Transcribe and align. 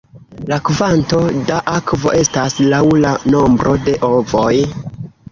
La 0.51 0.55
kvanto 0.67 1.17
da 1.49 1.59
akvo 1.73 2.13
estas 2.19 2.55
laŭ 2.73 2.79
la 3.03 3.11
nombro 3.35 3.75
de 3.89 3.93
ovoj. 4.09 4.55